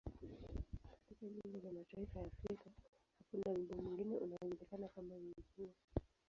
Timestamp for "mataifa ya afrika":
1.71-2.71